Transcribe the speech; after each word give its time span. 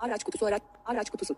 Araç 0.00 0.24
kutusu 0.24 0.46
araç. 0.46 0.62
Araç 0.86 1.10
kutusu. 1.10 1.34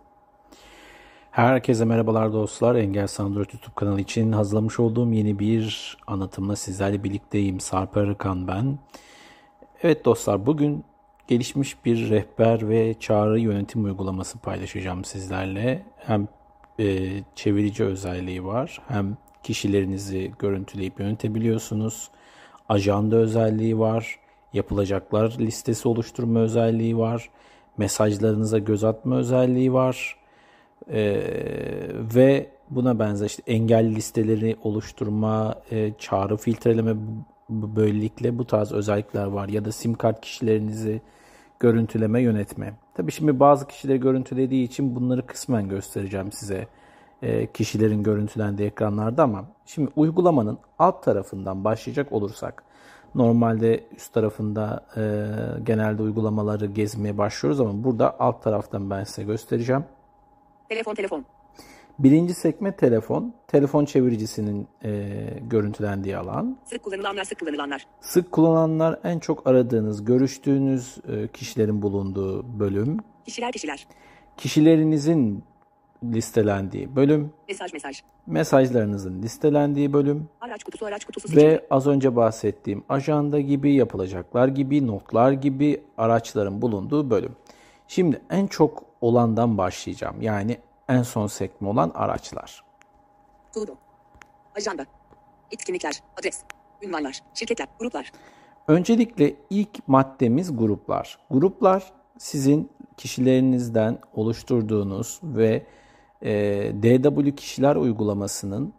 Herkese 1.31 1.85
merhabalar 1.85 2.32
dostlar. 2.32 2.74
Engel 2.74 3.08
Android 3.19 3.50
YouTube 3.52 3.74
kanalı 3.77 4.00
için 4.00 4.32
hazırlamış 4.32 4.80
olduğum 4.80 5.12
yeni 5.12 5.38
bir 5.38 5.96
anlatımla 6.06 6.56
sizlerle 6.56 7.04
birlikteyim. 7.04 7.61
Sarp 7.61 7.96
Arıkan 7.96 8.48
ben. 8.48 8.79
Evet 9.83 10.04
dostlar 10.04 10.46
bugün 10.46 10.85
gelişmiş 11.29 11.85
bir 11.85 12.11
rehber 12.11 12.69
ve 12.69 12.95
çağrı 13.01 13.40
yönetim 13.40 13.85
uygulaması 13.85 14.38
paylaşacağım 14.38 15.04
sizlerle. 15.04 15.83
Hem 15.97 16.29
e, 16.79 17.09
çevirici 17.35 17.85
özelliği 17.85 18.45
var 18.45 18.81
hem 18.89 19.17
kişilerinizi 19.43 20.33
görüntüleyip 20.39 21.01
yönetebiliyorsunuz. 21.01 22.11
Ajanda 22.69 23.17
özelliği 23.17 23.79
var. 23.79 24.19
Yapılacaklar 24.53 25.37
listesi 25.39 25.89
oluşturma 25.89 26.39
özelliği 26.41 26.99
var. 26.99 27.31
Mesajlarınıza 27.79 28.59
göz 28.59 28.84
atma 28.84 29.16
özelliği 29.16 29.72
var. 29.72 30.17
Ee, 30.90 31.22
ve 32.14 32.50
buna 32.70 32.98
benzer 32.98 33.26
işte 33.26 33.42
engel 33.46 33.94
listeleri 33.94 34.56
oluşturma, 34.62 35.54
e, 35.70 35.92
çağrı 35.98 36.36
filtreleme 36.36 36.94
böylelikle 37.50 38.38
bu 38.38 38.46
tarz 38.46 38.72
özellikler 38.72 39.27
var. 39.27 39.48
Ya 39.48 39.64
da 39.64 39.72
sim 39.72 39.94
kart 39.94 40.20
kişilerinizi 40.20 41.00
görüntüleme, 41.60 42.20
yönetme. 42.20 42.74
Tabii 42.94 43.12
şimdi 43.12 43.40
bazı 43.40 43.66
kişileri 43.68 44.00
görüntülediği 44.00 44.64
için 44.64 44.96
bunları 44.96 45.27
kısmen 45.27 45.68
göstereceğim 45.68 46.32
size 46.32 46.66
e, 47.22 47.46
kişilerin 47.46 48.02
görüntülendiği 48.02 48.68
ekranlarda 48.68 49.22
ama 49.22 49.44
şimdi 49.66 49.91
uygulamanın 49.96 50.58
alt 50.78 51.02
tarafından 51.02 51.64
başlayacak 51.64 52.12
olursak 52.12 52.64
normalde 53.14 53.84
üst 53.96 54.12
tarafında 54.12 54.86
e, 54.96 55.02
genelde 55.62 56.02
uygulamaları 56.02 56.66
gezmeye 56.66 57.18
başlıyoruz 57.18 57.60
ama 57.60 57.84
burada 57.84 58.20
alt 58.20 58.42
taraftan 58.42 58.90
ben 58.90 59.04
size 59.04 59.22
göstereceğim. 59.22 59.84
Telefon 60.68 60.94
telefon. 60.94 61.24
Birinci 61.98 62.34
sekme 62.34 62.77
telefon, 62.77 63.34
telefon 63.48 63.84
çeviricisinin 63.84 64.69
e, 64.84 64.91
görüntülendiği 65.50 66.16
alan. 66.16 66.58
Sık 66.64 66.82
kullanılanlar 66.82 67.24
sık 67.24 67.41
kullanılanlar. 67.41 67.86
Sık 68.00 68.32
kullanılanlar 68.32 69.00
en 69.04 69.19
çok 69.19 69.47
aradığınız, 69.47 70.04
görüştüğünüz 70.04 70.98
e, 71.08 71.28
kişilerin 71.28 71.82
bulunduğu 71.82 72.60
bölüm. 72.60 72.98
Kişiler 73.24 73.52
kişiler. 73.52 73.86
Kişilerinizin 74.36 75.44
listelendiği 76.05 76.97
bölüm. 76.97 77.33
Mesaj 77.48 77.72
mesaj. 77.72 78.03
Mesajlarınızın 78.27 79.22
listelendiği 79.22 79.92
bölüm. 79.92 80.28
Araç 80.41 80.64
kutusu 80.64 80.86
araç 80.86 81.05
kutusu 81.05 81.28
seçim. 81.28 81.42
Ve 81.42 81.67
az 81.70 81.86
önce 81.86 82.17
bahsettiğim 82.17 82.84
ajanda 82.89 83.41
gibi, 83.41 83.75
yapılacaklar 83.75 84.48
gibi, 84.48 84.86
notlar 84.86 85.33
gibi 85.33 85.83
araçların 85.98 86.62
bulunduğu 86.62 87.11
bölüm. 87.11 87.36
Şimdi 87.89 88.20
en 88.31 88.47
çok 88.47 88.84
olandan 89.00 89.59
başlayacağım. 89.59 90.22
Yani 90.22 90.59
en 90.89 91.03
son 91.03 91.27
sekme 91.27 91.69
olan 91.69 91.92
araçlar. 91.94 92.64
Tuğdu. 93.55 93.77
Ajanda. 94.56 94.87
Etkinlikler. 95.50 96.03
Adres. 96.20 96.42
Ünvanlar. 96.83 97.20
Şirketler. 97.34 97.69
Gruplar. 97.78 98.12
Öncelikle 98.69 99.34
ilk 99.50 99.89
maddemiz 99.89 100.56
gruplar. 100.56 101.19
Gruplar 101.31 101.92
sizin 102.19 102.70
kişilerinizden 102.97 103.98
oluşturduğunuz 104.14 105.20
ve 105.22 105.66
DW 106.23 107.34
kişiler 107.34 107.77
uygulamasının 107.77 108.75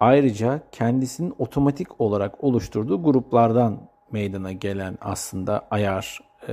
ayrıca 0.00 0.60
kendisinin 0.72 1.34
otomatik 1.38 2.00
olarak 2.00 2.44
oluşturduğu 2.44 3.02
gruplardan 3.02 3.80
meydana 4.12 4.52
gelen 4.52 4.98
aslında 5.00 5.66
ayar 5.70 6.20
e, 6.48 6.52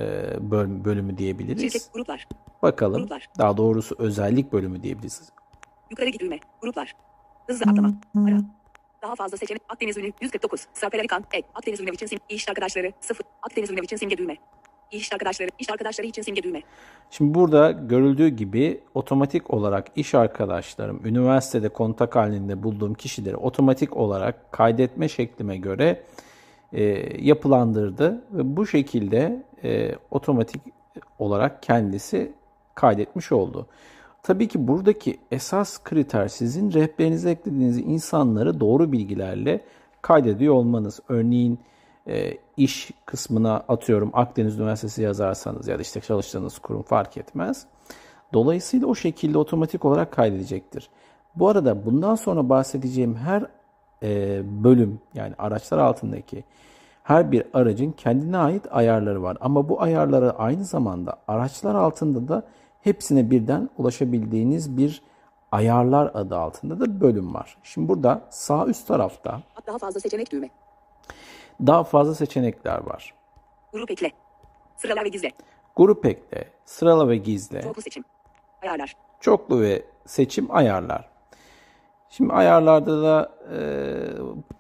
böl- 0.52 0.86
bölümü 0.86 1.18
diyebiliriz. 1.18 1.62
Şirket. 1.62 1.94
Gruplar. 1.94 2.28
Bakalım. 2.62 3.00
Gruplar. 3.02 3.28
Daha 3.38 3.58
doğrusu 3.58 3.96
özellik 4.00 4.54
bölümü 4.54 4.84
diyebiliriz. 4.84 5.30
Yukarı 5.90 6.10
git 6.10 6.22
düğme. 6.22 6.40
Gruplar. 6.62 6.96
Hızlı 7.48 7.72
atlama. 7.72 7.94
Ara. 8.28 8.42
Daha 9.02 9.16
fazla 9.16 9.38
seçenek. 9.38 9.62
Akdeniz 9.70 9.98
ünlü 9.98 10.12
149. 10.22 10.68
Sarper 10.74 11.00
Alikan. 11.00 11.24
Ek. 11.34 11.48
Akdeniz 11.56 11.80
ünlü 11.80 11.92
için 11.94 12.06
sim. 12.06 12.20
İş 12.30 12.50
arkadaşları 12.50 12.92
0. 13.02 13.26
Akdeniz 13.42 13.72
ünlü 13.72 13.84
için 13.84 13.98
simge 13.98 14.18
düğme. 14.18 14.38
İş 14.92 15.14
arkadaşları. 15.14 15.50
İş 15.60 15.70
arkadaşları 15.70 16.08
için 16.08 16.22
simge 16.22 16.44
düğme. 16.44 16.62
Şimdi 17.12 17.34
burada 17.34 17.72
görüldüğü 17.72 18.28
gibi 18.28 18.80
otomatik 18.94 19.54
olarak 19.54 19.88
iş 19.96 20.16
arkadaşlarım, 20.16 21.06
üniversitede 21.06 21.70
kontak 21.70 22.16
halinde 22.16 22.64
bulduğum 22.64 22.94
kişileri 22.94 23.36
otomatik 23.36 23.98
olarak 23.98 24.52
kaydetme 24.52 25.10
şeklime 25.10 25.58
göre 25.58 26.04
e, 26.74 26.84
yapılandırdı 27.26 28.24
ve 28.32 28.58
bu 28.58 28.68
şekilde 28.68 29.44
e, 29.64 29.96
otomatik 30.12 30.62
olarak 31.20 31.64
kendisi 31.64 32.32
kaydetmiş 32.76 33.32
oldu. 33.32 33.68
Tabii 34.24 34.48
ki 34.48 34.68
buradaki 34.68 35.18
esas 35.32 35.84
kriter 35.84 36.28
sizin 36.28 36.74
rehberinize 36.74 37.32
eklediğiniz 37.32 37.78
insanları 37.78 38.60
doğru 38.60 38.92
bilgilerle 38.92 39.62
kaydediyor 40.02 40.54
olmanız. 40.54 41.00
Örneğin 41.10 41.60
e, 42.08 42.38
iş 42.58 42.92
kısmına 43.06 43.56
atıyorum 43.56 44.10
Akdeniz 44.14 44.60
Üniversitesi 44.60 45.02
yazarsanız 45.02 45.68
ya 45.68 45.78
da 45.78 45.82
işte 45.82 46.02
çalıştığınız 46.02 46.60
kurum 46.60 46.84
fark 46.84 47.18
etmez. 47.18 47.66
Dolayısıyla 48.34 48.88
o 48.88 48.96
şekilde 48.96 49.38
otomatik 49.38 49.86
olarak 49.86 50.12
kaydedecektir. 50.12 50.90
Bu 51.36 51.50
arada 51.50 51.86
bundan 51.86 52.16
sonra 52.16 52.50
bahsedeceğim 52.50 53.16
her 53.16 53.46
e, 54.04 54.42
bölüm 54.64 55.00
yani 55.14 55.34
araçlar 55.38 55.78
altındaki 55.78 56.44
her 57.04 57.32
bir 57.32 57.44
aracın 57.54 57.92
kendine 57.92 58.38
ait 58.38 58.66
ayarları 58.72 59.24
var. 59.24 59.38
Ama 59.42 59.70
bu 59.70 59.82
ayarlara 59.82 60.30
aynı 60.30 60.66
zamanda 60.66 61.16
araçlar 61.28 61.76
altında 61.76 62.28
da 62.28 62.44
hepsine 62.82 63.32
birden 63.32 63.70
ulaşabildiğiniz 63.78 64.78
bir 64.78 65.02
ayarlar 65.52 66.12
adı 66.14 66.38
altında 66.38 66.80
da 66.80 67.02
bölüm 67.02 67.34
var. 67.34 67.58
Şimdi 67.64 67.88
burada 67.88 68.22
sağ 68.30 68.66
üst 68.66 68.88
tarafta 68.88 69.42
Daha 69.68 69.78
fazla 69.78 70.00
seçenek 70.00 70.32
düğme. 70.32 70.50
Daha 71.68 71.84
fazla 71.84 72.16
seçenekler 72.16 72.78
var. 72.88 73.14
Grup 73.74 73.92
ekle. 73.92 74.12
Sırala 74.78 75.04
ve 75.04 75.10
gizle. 75.10 75.32
Grup 75.76 76.06
ekle, 76.06 76.50
sırala 76.66 77.10
ve 77.10 77.18
gizle, 77.18 77.62
Çoklu 77.62 77.82
seçim. 77.82 78.04
Ayarlar. 78.62 78.96
çoklu 79.20 79.62
ve 79.62 79.86
seçim 80.06 80.56
ayarlar. 80.56 81.10
Şimdi 82.10 82.34
ayarlarda 82.34 83.04
da 83.04 83.32
e, 83.54 83.58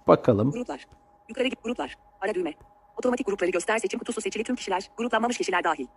bakalım. 0.07 0.51
Gruplar. 0.51 0.87
Yukarı 1.29 1.47
git 1.47 1.63
gruplar. 1.63 1.97
Ara 2.21 2.33
düğme. 2.35 2.53
Otomatik 2.97 3.25
grupları 3.27 3.51
göster 3.51 3.77
seçim 3.79 3.99
kutusu 3.99 4.21
seçili 4.21 4.43
tüm 4.43 4.55
kişiler. 4.55 4.89
Gruplanmamış 4.97 5.37
kişiler 5.37 5.63
dahil. 5.63 5.87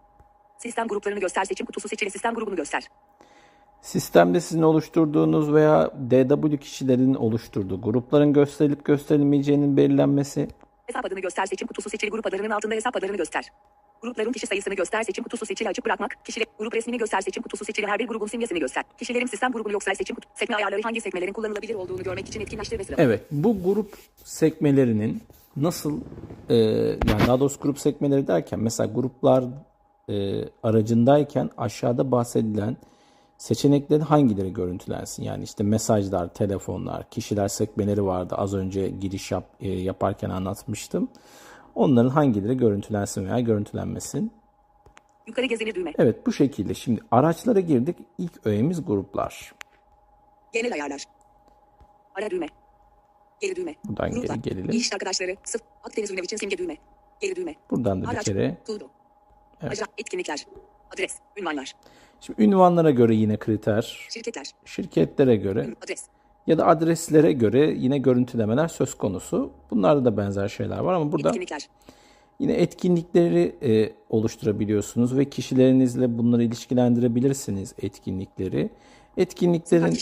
Sistem 0.58 0.88
gruplarını 0.88 1.20
göster 1.20 1.44
seçim 1.44 1.66
kutusu 1.66 1.88
seçili 1.88 2.10
sistem 2.10 2.34
grubunu 2.34 2.56
göster. 2.56 2.88
Sistemde 3.80 4.40
sizin 4.40 4.62
oluşturduğunuz 4.62 5.52
veya 5.52 5.90
DW 6.10 6.56
kişilerin 6.56 7.14
oluşturduğu 7.14 7.80
grupların 7.80 8.32
gösterilip 8.32 8.84
gösterilmeyeceğinin 8.84 9.76
belirlenmesi, 9.76 10.48
Hesap 10.86 11.04
adını 11.04 11.20
göster 11.20 11.46
seçim 11.46 11.68
kutusu 11.68 11.90
seçili 11.90 12.10
grup 12.10 12.26
adlarının 12.26 12.50
altında 12.50 12.74
hesap 12.74 12.96
adlarını 12.96 13.16
göster. 13.16 13.44
Grupların 14.02 14.32
kişi 14.32 14.46
sayısını 14.46 14.74
göster 14.74 15.02
seçim 15.02 15.24
kutusu 15.24 15.46
seçili 15.46 15.68
açık 15.68 15.84
bırakmak. 15.84 16.24
Kişiler 16.24 16.46
grup 16.58 16.74
resmini 16.74 16.98
göster 16.98 17.20
seçim 17.20 17.42
kutusu 17.42 17.64
seçili 17.64 17.86
her 17.86 17.98
bir 17.98 18.06
grubun 18.06 18.26
simgesini 18.26 18.58
göster. 18.58 18.84
Kişilerin 18.98 19.26
sistem 19.26 19.52
grubunu 19.52 19.72
yoksa 19.72 19.94
seçim 19.94 20.16
kutu. 20.16 20.28
Sekme 20.34 20.56
ayarları 20.56 20.82
hangi 20.82 21.00
sekmelerin 21.00 21.32
kullanılabilir 21.32 21.74
olduğunu 21.74 22.02
görmek 22.02 22.28
için 22.28 22.40
etkinleştir 22.40 22.78
ve. 22.78 22.84
Evet, 22.98 23.22
bu 23.30 23.62
grup 23.62 23.94
sekmelerinin 24.24 25.22
nasıl 25.56 26.00
e, 26.48 26.54
yani 26.54 27.26
daha 27.26 27.40
doğrusu 27.40 27.60
grup 27.60 27.78
sekmeleri 27.78 28.26
derken 28.26 28.60
mesela 28.60 28.92
gruplar 28.92 29.44
e, 30.08 30.44
aracındayken 30.62 31.50
aşağıda 31.56 32.10
bahsedilen 32.10 32.76
seçeneklerin 33.38 34.00
hangileri 34.00 34.52
görüntülensin? 34.52 35.22
Yani 35.22 35.44
işte 35.44 35.64
mesajlar, 35.64 36.34
telefonlar, 36.34 37.10
kişiler 37.10 37.48
sekmeleri 37.48 38.04
vardı. 38.04 38.34
Az 38.38 38.54
önce 38.54 38.88
giriş 38.88 39.30
yap, 39.32 39.44
e, 39.60 39.68
yaparken 39.68 40.30
anlatmıştım. 40.30 41.08
Onların 41.74 42.10
hangileri 42.10 42.56
görüntülensin 42.56 43.24
veya 43.24 43.40
görüntülenmesin? 43.40 44.32
Yukarı 45.26 45.46
gezinir 45.46 45.74
düğme. 45.74 45.92
Evet 45.98 46.26
bu 46.26 46.32
şekilde. 46.32 46.74
Şimdi 46.74 47.00
araçlara 47.10 47.60
girdik. 47.60 47.96
İlk 48.18 48.46
öğemiz 48.46 48.84
gruplar. 48.84 49.54
Genel 50.52 50.72
ayarlar. 50.72 51.04
Ara 52.14 52.30
düğme. 52.30 52.46
Geri 53.40 53.56
düğme. 53.56 53.74
Buradan 53.84 54.10
geri 54.10 54.20
Gruplar. 54.20 54.36
gelelim. 54.36 54.70
İş 54.70 54.92
arkadaşları. 54.92 55.36
Sıf. 55.44 55.60
Akdeniz 55.84 56.10
ünlü 56.10 56.20
için 56.20 56.36
simge 56.36 56.58
düğme. 56.58 56.76
Geri 57.20 57.36
düğme. 57.36 57.54
Buradan 57.70 58.00
da 58.00 58.04
bir 58.04 58.08
Araç. 58.14 58.24
kere. 58.24 58.56
Tuğdu. 58.66 58.90
Ajan. 59.62 59.88
Etkinlikler. 59.98 60.46
Adres. 60.94 61.14
Ünvanlar. 61.36 61.72
Şimdi 62.20 62.42
ünvanlara 62.42 62.90
göre 62.90 63.14
yine 63.14 63.36
kriter, 63.36 64.06
Şirketler. 64.10 64.46
şirketlere 64.64 65.36
göre 65.36 65.66
Adres. 65.84 66.04
ya 66.46 66.58
da 66.58 66.66
adreslere 66.66 67.32
göre 67.32 67.74
yine 67.76 67.98
görüntülemeler 67.98 68.68
söz 68.68 68.94
konusu. 68.94 69.52
Bunlarda 69.70 70.04
da 70.04 70.16
benzer 70.16 70.48
şeyler 70.48 70.78
var 70.78 70.94
ama 70.94 71.12
burada 71.12 71.28
Etkinlikler. 71.28 71.68
yine 72.38 72.52
etkinlikleri 72.52 73.56
e, 73.62 73.92
oluşturabiliyorsunuz 74.10 75.16
ve 75.18 75.30
kişilerinizle 75.30 76.18
bunları 76.18 76.42
ilişkilendirebilirsiniz 76.42 77.74
etkinlikleri. 77.82 78.70
Etkinliklerin. 79.16 79.98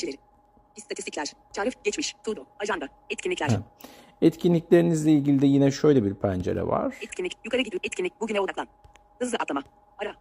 İstatistikler. 0.77 1.33
Tarif. 1.53 1.85
Geçmiş. 1.85 2.17
Tuğdu. 2.25 2.47
Ajanda. 2.59 2.89
Etkinlikler. 3.11 3.51
etkinliklerinizle 4.23 5.13
ilgili 5.13 5.41
de 5.43 5.47
yine 5.47 5.71
şöyle 5.71 6.05
bir 6.05 6.15
pencere 6.15 6.67
var. 6.67 6.95
Etkinlik. 7.03 7.33
Yukarı 7.45 7.63
gidiyor. 7.63 7.81
Etkinlik. 7.85 8.21
Bugüne 8.21 8.41
odaklan. 8.41 8.67
Hızlı 9.19 9.37
atlama. 9.41 9.63
Ara. 9.99 10.15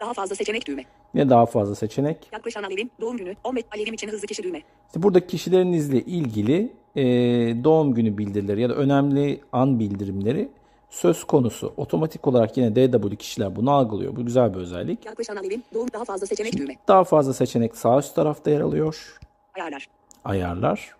Daha 0.00 0.14
fazla 0.14 0.34
seçenek 0.36 0.66
düğme. 0.66 0.84
Yine 1.14 1.30
daha 1.30 1.46
fazla 1.46 1.74
seçenek. 1.74 2.28
Yaklaşan 2.32 2.62
alevin 2.62 2.90
doğum 3.00 3.16
günü 3.16 3.34
15 3.44 3.64
alevim 3.74 3.94
için 3.94 4.08
hızlı 4.08 4.26
kişi 4.26 4.42
düğme. 4.42 4.62
İşte 4.86 5.02
buradaki 5.02 5.26
kişilerinizle 5.26 6.00
ilgili 6.00 6.72
e, 6.96 7.04
doğum 7.64 7.94
günü 7.94 8.18
bildirileri 8.18 8.60
ya 8.60 8.68
da 8.68 8.74
önemli 8.74 9.40
an 9.52 9.80
bildirimleri 9.80 10.48
söz 10.90 11.24
konusu. 11.24 11.72
Otomatik 11.76 12.26
olarak 12.26 12.56
yine 12.56 12.76
DW 12.76 13.16
kişiler 13.16 13.56
bunu 13.56 13.70
algılıyor. 13.70 14.16
Bu 14.16 14.26
güzel 14.26 14.54
bir 14.54 14.58
özellik. 14.58 15.06
Yaklaşan 15.06 15.36
alevin 15.36 15.64
doğum 15.74 15.92
daha 15.92 16.04
fazla 16.04 16.26
seçenek 16.26 16.56
düğme. 16.56 16.76
Daha 16.88 17.04
fazla 17.04 17.34
seçenek 17.34 17.76
sağ 17.76 17.98
üst 17.98 18.14
tarafta 18.14 18.50
yer 18.50 18.60
alıyor. 18.60 19.18
Ayarlar. 19.54 19.88
Ayarlar. 20.24 20.94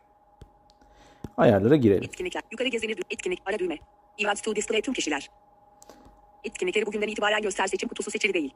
Ayarlara 1.36 1.76
girelim. 1.76 2.04
Etkinlikler. 2.04 2.42
Yukarı 2.52 2.68
gezinir 2.68 2.98
etkinlik 3.10 3.38
ara 3.46 3.58
düğme. 3.58 3.78
Events 4.18 4.42
to 4.42 4.56
display 4.56 4.80
tüm 4.80 4.94
kişiler. 4.94 5.30
Etkinlikleri 6.44 6.86
bugünden 6.86 7.08
itibaren 7.08 7.42
göster 7.42 7.66
seçim 7.66 7.88
kutusu 7.88 8.10
seçili 8.10 8.34
değil. 8.34 8.54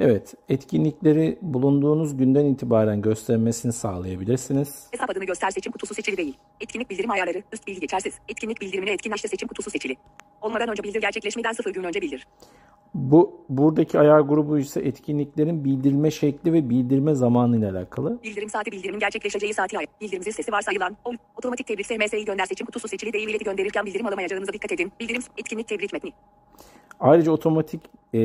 Evet, 0.00 0.34
etkinlikleri 0.48 1.38
bulunduğunuz 1.42 2.16
günden 2.16 2.44
itibaren 2.44 3.02
göstermesini 3.02 3.72
sağlayabilirsiniz. 3.72 4.86
Hesap 4.90 5.10
adını 5.10 5.24
göster 5.24 5.50
seçim 5.50 5.72
kutusu 5.72 5.94
seçili 5.94 6.16
değil. 6.16 6.36
Etkinlik 6.60 6.90
bildirim 6.90 7.10
ayarları 7.10 7.42
üst 7.52 7.66
bilgi 7.66 7.80
geçersiz. 7.80 8.14
Etkinlik 8.28 8.60
bildirimini 8.60 8.90
etkinleştir 8.90 9.28
seçim 9.28 9.48
kutusu 9.48 9.70
seçili. 9.70 9.96
Olmadan 10.42 10.68
önce 10.68 10.82
bildir 10.82 11.00
gerçekleşmeden 11.00 11.52
0 11.52 11.72
gün 11.72 11.84
önce 11.84 12.02
bildir. 12.02 12.26
Bu 12.94 13.40
buradaki 13.48 13.98
ayar 13.98 14.20
grubu 14.20 14.58
ise 14.58 14.80
etkinliklerin 14.80 15.64
bildirilme 15.64 16.10
şekli 16.10 16.52
ve 16.52 16.70
bildirme 16.70 17.14
zamanı 17.14 17.56
ile 17.56 17.70
alakalı. 17.70 18.22
Bildirim 18.22 18.48
saati 18.48 18.72
bildirimin 18.72 19.00
gerçekleşeceği 19.00 19.54
saati 19.54 19.78
ayar. 19.78 19.88
Bildirim 20.00 20.22
zil 20.22 20.32
sesi 20.32 20.52
varsayılan. 20.52 20.96
O, 21.04 21.12
otomatik 21.36 21.66
tebrik 21.66 21.86
SMS'yi 21.86 22.24
gönder 22.24 22.46
seçim 22.46 22.66
kutusu 22.66 22.88
seçili 22.88 23.12
değil 23.12 23.28
ileti 23.28 23.44
gönderirken 23.44 23.86
bildirim 23.86 24.06
alamayacağınıza 24.06 24.52
dikkat 24.52 24.72
edin. 24.72 24.92
Bildirim 25.00 25.22
etkinlik 25.38 25.68
tebrik 25.68 25.92
metni. 25.92 26.12
Ayrıca 27.00 27.32
otomatik 27.32 27.80
e, 28.14 28.18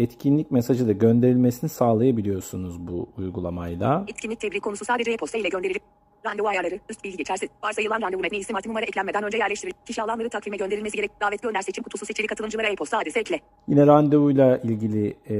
etkinlik 0.00 0.50
mesajı 0.50 0.88
da 0.88 0.92
gönderilmesini 0.92 1.70
sağlayabiliyorsunuz 1.70 2.86
bu 2.86 3.08
uygulamayla. 3.18 4.04
Etkinlik 4.08 4.40
tebrik 4.40 4.62
konusu 4.62 4.84
sadece 4.84 5.12
e-posta 5.12 5.38
ile 5.38 5.48
gönderilir. 5.48 5.82
Randevu 6.26 6.48
ayarları, 6.48 6.78
üst 6.90 7.04
bilgi 7.04 7.16
geçersiz. 7.16 7.48
Varsayılan 7.62 8.02
randevu 8.02 8.20
metni 8.20 8.38
isim 8.38 8.56
artı 8.56 8.68
numara 8.68 8.84
eklenmeden 8.84 9.22
önce 9.22 9.38
yerleştirilir. 9.38 9.76
Kişi 9.86 10.02
alanları 10.02 10.28
takvime 10.28 10.56
gönderilmesi 10.56 10.96
gerek. 10.96 11.10
Davet 11.20 11.42
gönder 11.42 11.62
seçim 11.62 11.84
kutusu 11.84 12.06
seçili 12.06 12.26
katılımcılara 12.26 12.68
e-posta 12.68 12.98
adresi 12.98 13.18
ekle. 13.18 13.40
Yine 13.68 13.86
randevuyla 13.86 14.58
ilgili 14.58 15.16
e, 15.30 15.36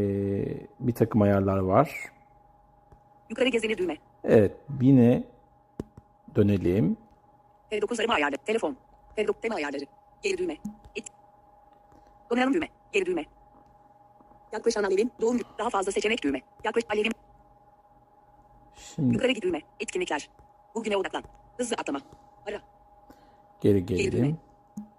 bir 0.81 0.93
takım 0.93 1.23
ayarlar 1.23 1.59
var. 1.59 1.91
Yukarı 3.31 3.49
gezinir 3.49 3.79
düğme. 3.79 3.97
Evet, 4.25 4.53
yine 4.81 5.25
dönelim. 6.37 6.97
F9 7.73 8.01
arama 8.01 8.15
ayarları. 8.15 8.37
Telefon. 8.47 8.77
F9 9.17 9.33
tema 9.43 9.55
ayarları. 9.55 9.85
Geri 10.23 10.39
düğme. 10.39 10.57
Et. 10.97 11.05
Donanım 12.31 12.55
düğme. 12.55 12.69
Geri 12.93 13.07
düğme. 13.07 13.25
Yaklaşan 14.53 14.85
alevin 14.85 15.13
doğum 15.21 15.33
günü. 15.33 15.47
Daha 15.59 15.71
fazla 15.71 15.93
seçenek 15.93 16.23
düğme. 16.25 16.41
Yaklaş 16.65 16.85
alevin. 16.91 17.13
Şimdi 18.75 19.15
Yukarı 19.15 19.33
git 19.33 19.43
düğme. 19.43 19.61
Etkinlikler. 19.81 20.31
Bugüne 20.75 20.97
odaklan. 20.97 21.23
Hızlı 21.57 21.77
atlama. 21.77 22.01
Ara. 22.49 22.61
geri 23.61 23.87
gelelim. 23.87 24.37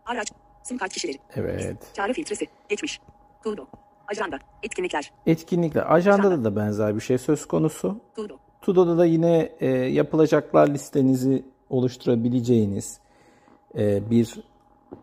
Araç. 0.06 0.32
Sim 0.64 0.78
kart 0.78 0.94
kişileri. 0.94 1.18
Evet. 1.36 1.92
Çağrı 1.94 2.14
filtresi. 2.14 2.48
Geçmiş. 2.70 3.00
Tuğdo. 3.44 3.66
Ajanda. 4.08 4.40
Etkinlikler. 4.64 5.12
Etkinlikler. 5.26 5.96
Ajandada 5.96 6.44
da 6.44 6.56
benzer 6.56 6.96
bir 6.96 7.02
şey 7.02 7.18
söz 7.18 7.48
konusu. 7.48 8.00
Tuğdo. 8.16 8.38
Tudo'da 8.62 8.98
da 8.98 9.06
yine 9.06 9.52
e, 9.60 9.68
yapılacaklar 9.70 10.68
listenizi 10.68 11.46
oluşturabileceğiniz 11.70 13.00
e, 13.78 14.10
bir 14.10 14.44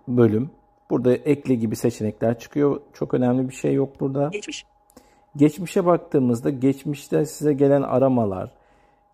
bölüm. 0.08 0.50
Burada 0.90 1.14
ekle 1.14 1.54
gibi 1.54 1.76
seçenekler 1.76 2.38
çıkıyor. 2.38 2.80
Çok 2.92 3.14
önemli 3.14 3.48
bir 3.48 3.54
şey 3.54 3.74
yok 3.74 4.00
burada. 4.00 4.28
Geçmiş. 4.32 4.64
Geçmişe 5.36 5.86
baktığımızda 5.86 6.50
geçmişte 6.50 7.24
size 7.26 7.52
gelen 7.52 7.82
aramalar, 7.82 8.52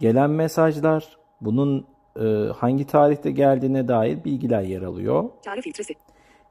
gelen 0.01 0.31
mesajlar, 0.31 1.19
bunun 1.41 1.87
e, 2.21 2.25
hangi 2.57 2.87
tarihte 2.87 3.31
geldiğine 3.31 3.89
dair 3.89 4.25
bilgiler 4.25 4.63
yer 4.63 4.83
alıyor. 4.83 5.25
Çağrı 5.45 5.61
filtresi. 5.61 5.95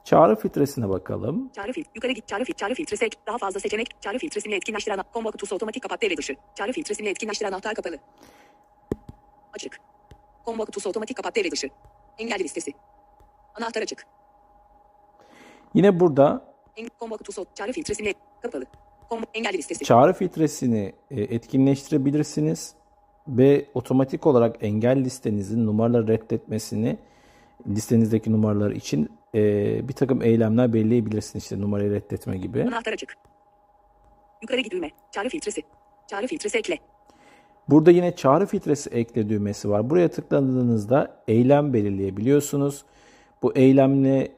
Çağrı 0.04 0.36
filtresine 0.36 0.90
bakalım. 0.90 1.50
Çağrı 1.56 1.72
fil. 1.72 1.84
Yukarı 1.96 2.12
git. 2.12 2.28
Çağrı 2.28 2.44
fil. 2.44 2.54
Çağrı 2.54 2.74
filtresi. 2.74 3.10
Daha 3.28 3.38
fazla 3.38 3.60
seçenek. 3.60 3.88
Çağrı 4.02 4.18
filtresini 4.18 4.56
etkinleştiren. 4.56 5.00
Combo 5.14 5.32
kutusu 5.32 5.56
otomatik 5.56 5.84
kapat 5.84 6.02
devre 6.02 6.18
dışı. 6.18 6.36
Çağrı 6.56 6.72
filtresini 6.72 7.10
etkinleştiren 7.10 7.52
anahtar 7.52 7.76
kapalı. 7.76 7.98
Açık. 9.54 9.80
Combo 10.46 10.66
kutusu 10.66 10.90
otomatik 10.90 11.18
kapat 11.18 11.36
devre 11.36 11.52
dışı. 11.52 11.68
Engelli 12.18 12.44
listesi. 12.44 12.74
Anahtar 13.56 13.82
açık. 13.82 14.06
Yine 15.74 16.00
burada 16.00 16.54
En 16.78 16.88
combo 17.00 17.18
kutusu. 17.18 17.46
Çağrı 17.56 17.72
filtresini 17.72 18.14
kapalı. 18.42 18.66
Engelli 19.34 19.58
listesi. 19.58 19.86
çağrı 19.86 20.14
filtresini 20.14 20.94
etkinleştirebilirsiniz 21.12 22.74
ve 23.28 23.66
otomatik 23.74 24.28
olarak 24.28 24.64
engel 24.64 25.04
listenizin 25.04 25.66
numaraları 25.66 26.08
reddetmesini 26.08 26.98
listenizdeki 27.68 28.32
numaralar 28.32 28.72
için 28.72 29.10
e, 29.36 29.40
bir 29.88 29.94
takım 29.94 30.22
eylemler 30.22 30.74
belirleyebilirsiniz. 30.74 31.44
İşte 31.44 31.62
numarayı 31.62 31.92
reddetme 31.92 32.38
gibi. 32.38 32.64
Anahtar 32.64 32.94
açık. 32.94 33.18
Yukarı 34.42 34.62
git 34.62 34.72
düğme. 34.72 34.92
Çağrı 35.12 35.30
filtresi. 35.30 35.62
Çağrı 36.08 36.28
filtresi 36.28 36.58
ekle. 36.58 36.78
Burada 37.70 37.92
yine 37.92 38.16
çağrı 38.16 38.46
filtresi 38.46 38.90
ekle 38.90 39.30
düğmesi 39.30 39.70
var. 39.70 39.90
Buraya 39.90 40.08
tıkladığınızda 40.12 41.24
eylem 41.28 41.74
belirleyebiliyorsunuz. 41.74 42.86
Bu 43.44 43.54
eylemle 43.56 44.32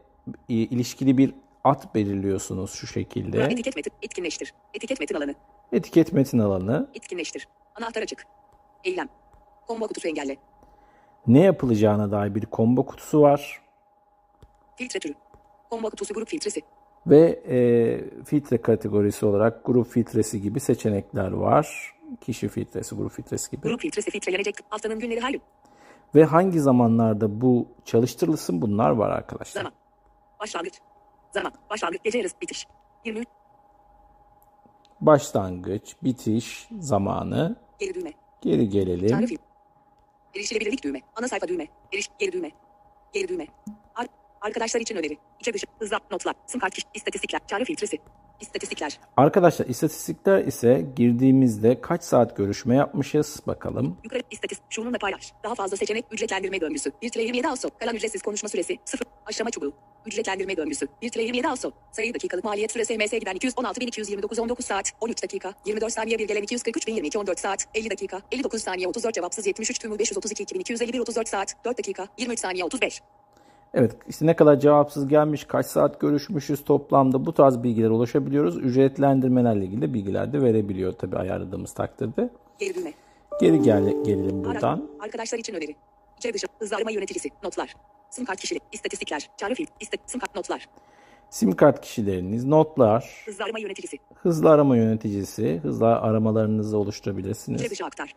ilişkili 0.50 1.18
bir 1.18 1.33
at 1.63 1.95
belirliyorsunuz 1.95 2.72
şu 2.72 2.88
şekilde. 2.88 3.44
Etiket 3.44 3.75
metin. 3.75 3.94
Etkinleştir. 4.01 4.54
Etiket 4.74 5.00
metin 5.00 5.16
alanı. 5.16 5.36
Etiket 5.72 6.13
metin 6.13 6.39
alanı. 6.39 6.89
Etkinleştir. 6.94 7.48
Anahtar 7.75 8.01
açık. 8.01 8.25
Eylem. 8.83 9.10
Combo 9.68 9.88
kutusu 9.88 10.07
engelle. 10.07 10.38
Ne 11.27 11.39
yapılacağına 11.42 12.12
dair 12.12 12.36
bir 12.36 12.44
combo 12.51 12.86
kutusu 12.86 13.22
var. 13.22 13.62
Filtre 14.75 15.00
türü. 15.00 15.13
Combo 15.69 15.89
kutusu 15.89 16.13
grup 16.13 16.27
filtresi. 16.27 16.62
Ve 17.07 17.42
e, 17.50 17.57
filtre 18.24 18.62
kategorisi 18.62 19.25
olarak 19.25 19.66
grup 19.66 19.88
filtresi 19.88 20.42
gibi 20.42 20.60
seçenekler 20.60 21.31
var. 21.31 21.95
Kişi 22.22 22.48
filtresi, 22.48 22.95
grup 22.95 23.12
filtresi 23.12 23.51
gibi. 23.51 23.62
Grup 23.62 23.81
filtresi 23.81 24.12
filtrelenecek. 24.12 24.56
Haftanın 24.69 25.00
günleri 25.00 25.19
gün. 25.19 25.42
Ve 26.16 26.24
hangi 26.24 26.60
zamanlarda 26.60 27.42
bu 27.42 27.68
çalıştırılsın 27.86 28.62
bunlar 28.62 28.89
var 28.89 29.10
arkadaşlar. 29.10 29.62
Zaman. 29.62 29.74
Başlangıç. 30.39 30.73
Zaman. 31.33 31.53
Başlangıç. 31.69 32.03
Gece 32.03 32.17
yarısı 32.17 32.35
bitiş. 32.41 32.67
23. 33.05 33.27
Başlangıç, 35.01 35.95
bitiş 36.03 36.67
zamanı. 36.79 37.55
Geri 37.79 37.93
düğme. 37.93 38.13
Geri 38.41 38.69
gelelim. 38.69 39.07
Çağrı 39.10 39.25
film. 39.27 39.41
Erişilebilirlik 40.36 40.83
düğme. 40.83 41.01
Ana 41.15 41.27
sayfa 41.27 41.48
düğme. 41.48 41.67
Eriş. 41.93 42.10
Geri 42.19 42.31
düğme. 42.31 42.51
Geri 43.13 43.27
düğme. 43.27 43.48
Ar- 43.95 44.07
arkadaşlar 44.41 44.81
için 44.81 44.95
öneri. 44.95 45.17
İçe 45.39 45.53
dışı. 45.53 45.67
Hızla. 45.79 46.00
Notlar. 46.12 46.36
Sim 46.48 46.60
kart. 46.60 46.77
İstatistikler. 46.93 47.41
Çağrı 47.48 47.65
filtresi. 47.65 47.98
İstatistikler. 48.42 49.00
Arkadaşlar 49.18 49.65
istatistikler 49.65 50.46
ise 50.46 50.86
girdiğimizde 50.96 51.82
kaç 51.82 52.04
saat 52.04 52.38
görüşme 52.38 52.75
yapmışız 52.75 53.39
bakalım. 53.48 53.98
Yukarı 54.04 54.22
istatistik. 54.32 54.65
Şununla 54.70 54.98
paylaş. 54.98 55.34
Daha 55.44 55.56
fazla 55.56 55.77
seçenek. 55.77 56.06
Ücretlendirme 56.12 56.62
döngüsü. 56.62 56.92
1 57.01 57.10
TL 57.10 57.20
27 57.20 57.48
Ağustos. 57.48 57.72
Kalan 57.80 57.96
ücretsiz 57.96 58.22
konuşma 58.22 58.50
süresi. 58.50 58.77
0. 58.86 59.06
Aşama 59.25 59.50
çubuğu. 59.50 59.74
Ücretlendirme 60.06 60.58
döngüsü. 60.58 60.88
1 61.01 61.10
TL 61.10 61.20
27 61.20 61.48
Ağustos. 61.48 61.74
Sayı 61.92 62.13
dakikalık 62.13 62.44
maliyet 62.44 62.72
süresi 62.72 62.98
MS 62.98 63.12
giden 63.12 63.36
216.229 63.36 64.42
19 64.42 64.65
saat. 64.65 64.92
13 65.01 65.24
dakika. 65.24 65.54
24 65.65 65.94
saniye 65.94 66.20
bir 66.20 66.27
gelen 66.27 66.44
243.022 66.44 67.18
14 67.18 67.39
saat. 67.39 67.65
50 67.75 67.89
dakika. 67.89 68.22
59 68.32 68.63
saniye 68.63 68.88
34 68.88 69.13
cevapsız 69.15 69.48
73 69.48 69.80
tümü 69.80 69.96
532.251 69.96 71.00
34 71.00 71.27
saat. 71.27 71.65
4 71.65 71.77
dakika. 71.77 72.08
23 72.18 72.39
saniye 72.39 72.63
35. 72.63 73.01
Evet 73.75 73.91
işte 74.08 74.25
ne 74.25 74.36
kadar 74.36 74.60
cevapsız 74.60 75.08
gelmiş, 75.08 75.44
kaç 75.44 75.65
saat 75.65 76.01
görüşmüşüz 76.01 76.63
toplamda 76.63 77.25
bu 77.25 77.34
tarz 77.34 77.63
bilgilere 77.63 77.89
ulaşabiliyoruz. 77.89 78.58
Ücretlendirmelerle 78.58 79.65
ilgili 79.65 79.82
de 79.82 79.94
bilgiler 79.94 80.34
de 80.34 80.41
verebiliyor 80.41 80.91
tabii 80.94 81.17
ayarladığımız 81.17 81.74
takdirde. 81.74 82.29
Geri 82.60 82.75
düğme. 82.75 82.94
Geri 83.41 83.62
gel 83.62 84.03
gelelim 84.03 84.44
buradan. 84.44 84.89
Arkadaşlar 85.00 85.39
için 85.39 85.53
öneri. 85.53 85.75
İçe 86.17 86.34
dışı. 86.34 86.48
Hızlı 86.60 86.75
arama 86.75 86.91
yöneticisi. 86.91 87.29
Notlar. 87.44 87.75
Sim 88.10 88.25
kart 88.25 88.39
kişilik. 88.39 88.63
İstatistikler. 88.72 89.29
Çağrı 89.38 89.53
fil. 89.55 89.65
İsta 89.79 89.98
sim 90.05 90.20
kart 90.20 90.36
notlar. 90.36 90.70
Sim 91.29 91.51
kart 91.51 91.82
kişileriniz, 91.82 92.46
notlar, 92.46 93.24
Hızlı 93.25 93.44
arama 93.44 93.60
yöneticisi. 93.60 93.98
hızlı 94.15 94.50
arama 94.50 94.77
yöneticisi, 94.77 95.60
hızlı 95.63 95.88
aramalarınızı 95.88 96.77
oluşturabilirsiniz. 96.77 97.62
İçe 97.62 97.70
dışı 97.70 97.86
aktar. 97.86 98.13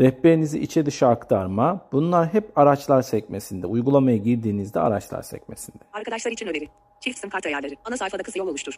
Rehberinizi 0.00 0.58
içe 0.58 0.86
dışa 0.86 1.08
aktarma. 1.08 1.80
Bunlar 1.92 2.34
hep 2.34 2.58
araçlar 2.58 3.02
sekmesinde. 3.02 3.66
Uygulamaya 3.66 4.16
girdiğinizde 4.16 4.80
araçlar 4.80 5.22
sekmesinde. 5.22 5.78
Arkadaşlar 5.92 6.32
için 6.32 6.46
öneri. 6.46 6.68
Çift 7.00 7.18
sim 7.18 7.30
kart 7.30 7.46
ayarları. 7.46 7.74
Ana 7.84 7.96
sayfada 7.96 8.22
kısa 8.22 8.38
yol 8.38 8.48
oluştur. 8.48 8.74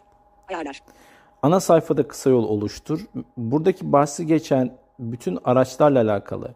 Ayarlar. 0.49 0.81
Ana 1.41 1.59
sayfada 1.59 2.07
kısa 2.07 2.29
yol 2.29 2.43
oluştur. 2.43 2.99
Buradaki 3.37 3.91
bahsi 3.91 4.25
geçen 4.25 4.71
bütün 4.99 5.39
araçlarla 5.43 6.01
alakalı 6.01 6.53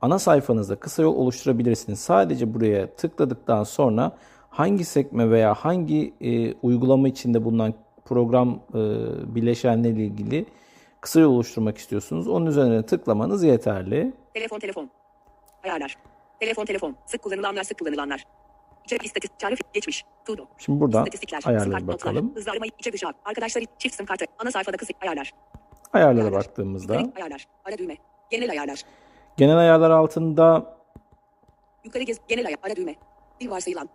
ana 0.00 0.18
sayfanızda 0.18 0.76
kısa 0.76 1.02
yol 1.02 1.16
oluşturabilirsiniz. 1.16 1.98
Sadece 1.98 2.54
buraya 2.54 2.86
tıkladıktan 2.86 3.64
sonra 3.64 4.12
hangi 4.50 4.84
sekme 4.84 5.30
veya 5.30 5.54
hangi 5.54 6.14
e, 6.20 6.54
uygulama 6.54 7.08
içinde 7.08 7.44
bulunan 7.44 7.74
program 8.04 8.60
e, 8.74 8.80
bileşenleriyle 9.34 10.04
ilgili 10.04 10.46
kısa 11.06 11.20
yol 11.20 11.32
oluşturmak 11.32 11.78
istiyorsunuz. 11.78 12.28
Onun 12.28 12.46
üzerine 12.46 12.86
tıklamanız 12.86 13.44
yeterli. 13.44 14.12
Telefon 14.34 14.58
telefon. 14.58 14.90
Ayarlar. 15.64 15.96
Telefon 16.40 16.64
telefon. 16.64 16.96
Sık 17.06 17.22
kullanılanlar 17.22 17.62
sık 17.64 17.78
kullanılanlar. 17.78 18.24
İçerik 18.84 19.04
istatistik. 19.06 19.38
Çağrı 19.40 19.54
geçmiş. 19.72 20.04
Tudo. 20.24 20.44
Şimdi 20.58 20.80
buradan 20.80 21.04
İstatistikler. 21.04 21.42
ayarlara 21.46 21.86
bakalım. 21.86 22.34
Hızlı 22.34 22.50
arama 22.50 22.66
içe 22.78 22.92
dışa. 22.92 23.12
Arkadaşlar 23.24 23.62
çift 23.78 23.94
sim 23.94 24.06
kartı. 24.06 24.24
Ana 24.38 24.50
sayfada 24.50 24.76
kısa 24.76 24.92
ayarlar. 25.02 25.32
Ayarlara 25.92 26.22
Ayarlar. 26.24 26.32
baktığımızda 26.44 26.94
Yukarı 26.94 27.16
ayarlar. 27.16 27.46
Ara 27.64 27.78
düğme. 27.78 27.96
Genel 28.30 28.50
ayarlar. 28.50 28.82
genel 29.36 29.56
ayarlar 29.58 29.90
altında 29.90 30.76
Yukarı 31.84 32.02
gez. 32.02 32.18
Genel 32.28 32.46
ayar. 32.46 32.58
Ara 32.62 32.76
düğme. 32.76 32.94
Bir 33.40 33.50
varsayılan. 33.50 33.88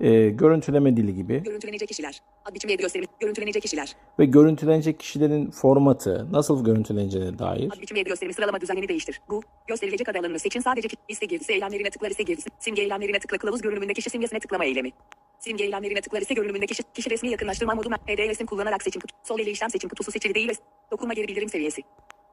E, 0.00 0.28
görüntüleme 0.28 0.96
dili 0.96 1.14
gibi 1.14 1.42
Görüntülenecek 1.42 1.88
kişiler. 1.88 2.22
Ad 2.44 2.54
biçimi 2.54 2.72
ve 2.72 2.74
gösterimi. 2.74 3.06
Görüntülenecek 3.20 3.62
kişiler. 3.62 3.96
ve 4.18 4.24
görüntülenecek 4.24 5.00
kişilerin 5.00 5.50
formatı 5.50 6.32
nasıl 6.32 6.64
görüntüleneceğine 6.64 7.38
dair 7.38 7.70
Ad 7.72 7.80
biçimi 7.80 7.98
ve 8.00 8.02
gösterimi 8.02 8.34
sıralama 8.34 8.60
düzenini 8.60 8.88
değiştir. 8.88 9.20
Bu. 9.30 9.42
Gösterilecek 9.66 10.08
ad 10.08 10.14
alanını 10.14 10.38
seçin. 10.38 10.60
Sadece 10.60 10.88
liste 11.10 11.26
girdisi 11.26 11.52
eylemlerine 11.52 11.90
tıkla 11.90 12.06
liste 12.06 12.22
girdisi. 12.22 12.48
Simge 12.58 12.82
eylemlerine 12.82 13.18
tıkla 13.18 13.38
kılavuz 13.38 13.62
görünümünde 13.62 13.92
kişi 13.92 14.10
simgesine 14.10 14.40
tıklama 14.40 14.64
eylemi. 14.64 14.90
Simge 15.38 15.64
eylemlerine 15.64 16.00
tıkla 16.00 16.18
liste 16.18 16.34
görünümünde 16.34 16.66
kişi, 16.66 16.82
kişi 16.94 17.10
resmi 17.10 17.30
yakınlaştırma 17.30 17.74
modu 17.74 17.88
PD 18.06 18.18
resim 18.28 18.46
kullanarak 18.46 18.82
seçim 18.82 19.00
kutu. 19.00 19.14
Sol 19.24 19.38
ele 19.38 19.50
işlem 19.50 19.70
seçim 19.70 19.88
kutusu 19.88 20.10
seçili 20.12 20.34
değil 20.34 20.52
dokunma 20.92 21.14
geri 21.14 21.28
bildirim 21.28 21.48
seviyesi. 21.48 21.82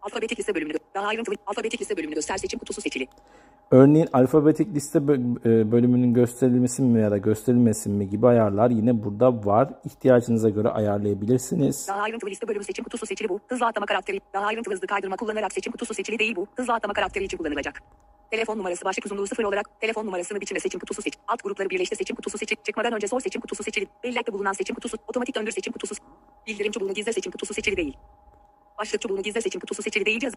Alfabetik 0.04 0.40
liste 0.40 0.56
bölümünü. 0.56 0.78
Daha 0.96 1.08
ayrıntılı 1.08 1.36
alfabetik 1.48 1.82
liste 1.82 1.98
bölümünü 1.98 2.16
göster 2.16 2.38
seçim 2.38 2.60
kutusu 2.60 2.82
seçili. 2.82 3.08
Örneğin 3.72 4.08
alfabetik 4.14 4.76
liste 4.76 5.00
e, 5.00 5.72
bölümünün 5.72 6.14
gösterilmesi 6.14 6.82
mi 6.82 7.02
ya 7.02 7.12
da 7.12 7.18
gösterilmesi 7.18 7.90
mi 7.90 8.10
gibi 8.10 8.28
ayarlar 8.28 8.70
yine 8.70 9.04
burada 9.04 9.46
var. 9.46 9.70
İhtiyacınıza 9.86 10.50
göre 10.50 10.70
ayarlayabilirsiniz. 10.70 11.88
Daha 11.88 12.02
ayrıntılı 12.02 12.30
liste 12.30 12.48
bölümü 12.48 12.64
seçim 12.64 12.84
kutusu 12.84 13.06
seçili 13.06 13.30
bu. 13.30 13.40
Hızlı 13.48 13.66
atlama 13.66 13.86
karakteri. 13.86 14.20
Daha 14.34 14.46
ayrıntılı 14.46 14.74
hızlı 14.74 14.88
kaydırma 14.88 15.16
kullanarak 15.16 15.54
seçim 15.54 15.72
kutusu 15.72 15.94
seçili 15.94 16.20
değil 16.20 16.36
bu. 16.36 16.48
Hızlı 16.56 16.74
atlama 16.74 16.94
karakteri 16.94 17.24
için 17.24 17.38
kullanılacak. 17.38 17.82
Telefon 18.32 18.58
numarası 18.58 18.86
başlık 18.86 19.06
uzunluğu 19.06 19.28
sıfır 19.28 19.44
olarak 19.44 19.82
telefon 19.82 20.06
numarasını 20.06 20.42
biçimde 20.42 20.60
seçim 20.60 20.80
kutusu 20.80 21.02
seç. 21.02 21.14
Alt 21.28 21.44
grupları 21.44 21.70
birleştir 21.70 21.96
seçim 21.96 22.16
kutusu 22.16 22.38
seçil. 22.38 22.56
Çıkmadan 22.64 22.94
önce 22.94 23.08
sor 23.08 23.20
seçim 23.20 23.42
kutusu 23.42 23.64
seçili. 23.64 23.88
Bellekte 24.04 24.34
bulunan 24.34 24.54
seçim 24.54 24.76
kutusu. 24.76 24.98
Otomatik 25.08 25.36
döndür 25.36 25.52
seçim 25.52 25.74
kutusu. 25.74 25.96
Bildirim 26.48 26.72
çubuğunu 26.72 26.94
gizle 26.94 27.14
seçim 27.14 27.32
kutusu 27.32 27.54
seçili 27.54 27.78
değil. 27.78 27.98
Başlık 28.80 29.01
çubuğunu 29.01 29.22
gizle 29.22 29.42
seçim 29.42 29.62
kutusu 29.62 29.82
seçili 29.84 30.06
değil 30.06 30.24
yazı. 30.24 30.36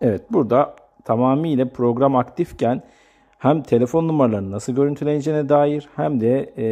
Evet 0.00 0.32
burada 0.32 0.76
tamamıyla 1.04 1.68
program 1.68 2.16
aktifken 2.16 2.82
hem 3.38 3.62
telefon 3.62 4.08
numaralarının 4.08 4.52
nasıl 4.52 4.72
görüntüleneceğine 4.72 5.48
dair 5.48 5.88
hem 5.96 6.20
de 6.20 6.52
e, 6.58 6.64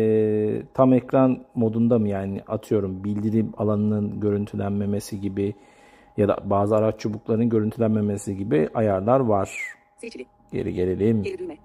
tam 0.74 0.92
ekran 0.92 1.44
modunda 1.54 1.98
mı 1.98 2.08
yani 2.08 2.42
atıyorum 2.48 3.04
bildirim 3.04 3.52
alanının 3.56 4.20
görüntülenmemesi 4.20 5.20
gibi 5.20 5.54
ya 6.16 6.28
da 6.28 6.38
bazı 6.44 6.76
araç 6.76 7.00
çubuklarının 7.00 7.48
görüntülenmemesi 7.48 8.36
gibi 8.36 8.68
ayarlar 8.74 9.20
var. 9.20 9.74
Seçili. 9.96 10.26
Geri 10.52 10.74
gelelim. 10.74 11.22
Geri 11.22 11.38
düğme. 11.38 11.56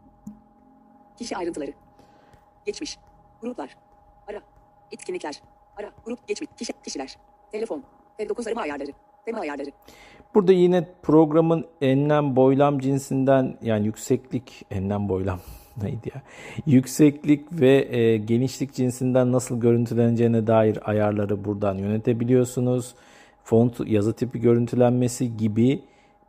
Kişi 1.18 1.38
ayrıntıları. 1.38 1.72
Geçmiş. 2.66 2.98
Gruplar. 3.42 3.78
Ara. 4.28 4.40
Etkinlikler. 4.92 5.42
Ara. 5.78 5.92
Grup 6.06 6.28
geçmiş. 6.28 6.50
Kişi, 6.58 6.74
kişiler. 6.84 7.18
Telefon. 7.52 7.84
T9 8.20 8.48
arama 8.48 8.62
ayarları. 8.62 8.92
Tema 9.26 9.40
ayarları. 9.40 9.70
Burada 10.36 10.54
yine 10.54 10.88
programın 11.04 11.66
enlem 11.82 12.36
boylam 12.36 12.80
cinsinden 12.80 13.58
yani 13.62 13.86
yükseklik 13.86 14.66
enlem 14.72 15.10
boylam 15.10 15.40
neydi 15.84 16.12
ya? 16.16 16.22
Yükseklik 16.66 17.46
ve 17.52 17.98
e, 17.98 18.18
genişlik 18.18 18.74
cinsinden 18.74 19.32
nasıl 19.32 19.60
görüntüleneceğine 19.60 20.48
dair 20.48 20.90
ayarları 20.90 21.46
buradan 21.46 21.76
yönetebiliyorsunuz. 21.76 22.96
Font 23.44 23.88
yazı 23.88 24.14
tipi 24.14 24.40
görüntülenmesi 24.40 25.38
gibi 25.38 25.84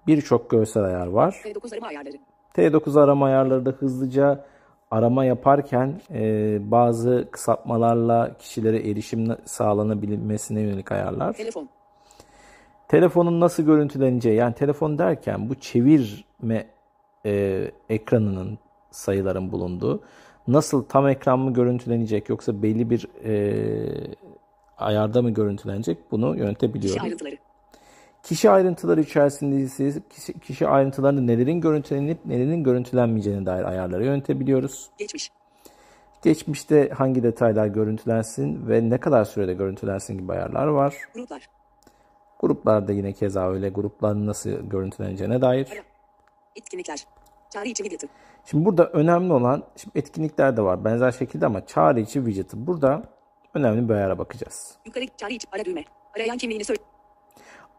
birçok 0.07 0.51
görsel 0.51 0.83
ayar 0.85 1.07
var. 1.07 1.43
T9 1.45 1.75
arama 1.75 1.87
ayarları. 1.87 2.17
T9 2.57 3.01
arama 3.01 3.27
ayarları 3.27 3.67
da 3.67 3.71
hızlıca 3.71 4.45
arama 4.91 5.25
yaparken 5.25 6.01
e, 6.11 6.59
bazı 6.71 7.29
kısaltmalarla 7.31 8.37
kişilere 8.39 8.91
erişim 8.91 9.37
sağlanabilmesine 9.45 10.61
yönelik 10.61 10.93
ayarlar. 10.93 11.33
Telefon. 11.33 11.69
Telefonun 12.91 13.41
nasıl 13.41 13.63
görüntüleneceği 13.63 14.37
yani 14.37 14.55
telefon 14.55 14.99
derken 14.99 15.49
bu 15.49 15.55
çevirme 15.55 16.67
e, 17.27 17.65
ekranının 17.89 18.59
sayıların 18.91 19.53
bulunduğu 19.53 20.03
nasıl 20.49 20.83
tam 20.83 21.09
ekran 21.09 21.39
mı 21.39 21.53
görüntülenecek 21.53 22.29
yoksa 22.29 22.63
belli 22.63 22.91
bir 22.91 23.09
e, 23.25 24.15
ayarda 24.79 25.23
mı 25.23 25.31
görüntülenecek 25.31 25.99
bunu 26.11 26.33
Kişi 26.33 26.43
yönetebiliyoruz. 26.45 27.03
ayrıntıları. 27.03 27.37
Kişi 28.23 28.51
ayrıntıları 28.51 29.01
içerisinde 29.01 29.57
ise 29.57 29.93
kişi, 30.11 30.41
kişi 30.41 30.69
ayrıntılarında 30.69 31.21
nelerin 31.21 31.61
görüntülenip 31.61 32.19
nelerin 32.27 32.65
görüntülenmeyeceğine 32.65 33.47
dair 33.47 33.65
ayarları 33.65 34.05
yönetebiliyoruz. 34.05 34.91
Geçmiş. 34.99 35.31
Geçmişte 36.23 36.89
hangi 36.89 37.23
detaylar 37.23 37.67
görüntülensin 37.67 38.69
ve 38.69 38.91
ne 38.91 38.99
kadar 38.99 39.25
sürede 39.25 39.55
görüntülensin 39.55 40.19
gibi 40.19 40.33
ayarlar 40.33 40.67
var. 40.67 40.95
Gruplar. 41.15 41.60
Gruplarda 42.41 42.93
yine 42.93 43.13
keza 43.13 43.51
öyle 43.51 43.69
grupların 43.69 44.27
nasıl 44.27 44.51
görüntüleneceğine 44.51 45.41
dair. 45.41 45.69
Etkinlikler. 46.57 47.07
Çağrı 47.51 47.69
içi 47.69 47.83
widget'ı. 47.83 48.09
Şimdi 48.45 48.65
burada 48.65 48.87
önemli 48.87 49.33
olan, 49.33 49.63
şimdi 49.77 49.99
etkinlikler 49.99 50.57
de 50.57 50.63
var 50.63 50.85
benzer 50.85 51.13
şekilde 51.13 51.47
ama 51.47 51.67
çağrı 51.67 52.01
içi 52.01 52.13
widget'ı. 52.13 52.67
Burada 52.67 53.03
önemli 53.55 53.89
bir 53.89 53.95
ayara 53.95 54.19
bakacağız. 54.19 54.75
Yukarı 54.85 55.07
çağrı 55.17 55.33
içi 55.33 55.49
ara 55.53 55.65
düğme. 55.65 55.85
Arayan 56.17 56.39
kimliğini 56.39 56.65
söyle. 56.65 56.81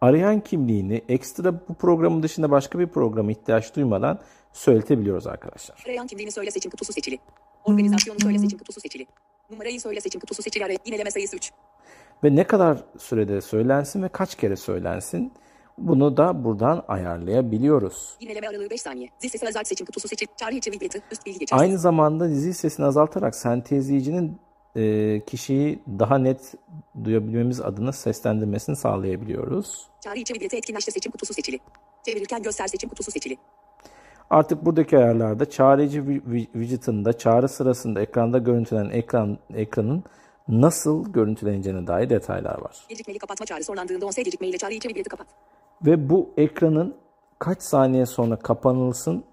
Arayan 0.01 0.39
kimliğini 0.39 1.01
ekstra 1.09 1.53
bu 1.69 1.73
programın 1.73 2.23
dışında 2.23 2.51
başka 2.51 2.79
bir 2.79 2.87
programa 2.87 3.31
ihtiyaç 3.31 3.75
duymadan 3.75 4.19
söyletebiliyoruz 4.53 5.27
arkadaşlar. 5.27 5.83
Arayan 5.85 6.07
kimliğini 6.07 6.31
söyle 6.31 6.51
seçim 6.51 6.71
kutusu 6.71 6.93
seçili. 6.93 7.19
Organizasyonu 7.63 8.19
söyle 8.19 8.39
seçim 8.39 8.59
kutusu 8.59 8.81
seçili. 8.81 9.07
Numarayı 9.51 9.81
söyle 9.81 10.01
seçim 10.01 10.21
kutusu 10.21 10.41
seçili. 10.43 10.65
Araya 10.65 10.77
yineleme 10.85 11.11
sayısı 11.11 11.35
3. 11.35 11.51
Ve 12.23 12.35
ne 12.35 12.43
kadar 12.43 12.83
sürede 12.97 13.41
söylensin 13.41 14.03
ve 14.03 14.09
kaç 14.09 14.35
kere 14.35 14.55
söylensin 14.55 15.33
bunu 15.77 16.17
da 16.17 16.43
buradan 16.43 16.83
ayarlayabiliyoruz. 16.87 18.17
Yineleme 18.19 18.47
aralığı 18.47 18.69
5 18.69 18.81
saniye. 18.81 19.09
Zil 19.19 19.29
sesi 19.29 19.47
azalt 19.47 19.67
seçim 19.67 19.85
kutusu 19.85 20.07
seçili. 20.07 20.29
Çağrı 20.37 20.55
içi 20.55 20.71
widget'ı. 20.71 21.01
Üst 21.11 21.25
bilgi 21.25 21.39
geçersiz. 21.39 21.61
Aynı 21.61 21.77
zamanda 21.77 22.29
dizi 22.29 22.53
sesini 22.53 22.85
azaltarak 22.85 23.35
sentezleyicinin 23.35 24.37
e, 24.75 25.21
kişiyi 25.25 25.83
daha 25.99 26.17
net 26.17 26.53
duyabilmemiz 27.03 27.61
adına 27.61 27.91
seslendirmesini 27.91 28.75
sağlayabiliyoruz. 28.75 29.87
Çağrı 30.03 30.19
içi 30.19 30.33
widget'ı 30.33 30.55
etkinleştir 30.55 30.91
seçim 30.91 31.11
kutusu 31.11 31.33
seçili. 31.33 31.59
Çevirirken 32.05 32.43
göster 32.43 32.67
seçim 32.67 32.89
kutusu 32.89 33.11
seçili. 33.11 33.37
Artık 34.31 34.65
buradaki 34.65 34.97
ayarlarda 34.97 35.49
wi- 35.99 36.45
widget'ında 36.51 37.17
çağrı 37.17 37.49
sırasında 37.49 38.01
ekranda 38.01 38.37
görüntülenen 38.37 38.89
ekran 38.89 39.37
ekranın 39.53 40.03
nasıl 40.47 41.13
görüntüleneceğine 41.13 41.87
dair 41.87 42.09
detaylar 42.09 42.61
var. 42.61 42.85
Gecikmeli 42.89 43.19
kapatma 43.19 43.45
çağrı 43.45 43.63
sonlandığında 43.63 44.05
10 44.05 44.11
gecikmeyle 44.23 44.57
çağrı 44.57 44.73
içi 44.73 44.87
widget'ı 44.87 45.09
kapat. 45.09 45.27
Ve 45.85 46.09
bu 46.09 46.29
ekranın 46.37 46.95
kaç 47.39 47.61
saniye 47.61 48.05
sonra 48.05 48.35
kapanılsın, 48.35 49.23